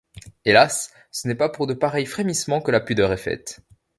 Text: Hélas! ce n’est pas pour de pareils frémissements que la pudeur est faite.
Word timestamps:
Hélas! 0.45 0.89
ce 1.11 1.27
n’est 1.27 1.35
pas 1.35 1.49
pour 1.49 1.67
de 1.67 1.75
pareils 1.75 2.07
frémissements 2.07 2.59
que 2.59 2.71
la 2.71 2.79
pudeur 2.81 3.13
est 3.13 3.17
faite. 3.17 3.59